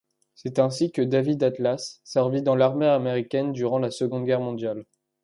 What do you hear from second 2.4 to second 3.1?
dans l'armée